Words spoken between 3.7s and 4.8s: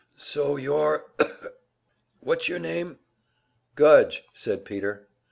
"Gudge," said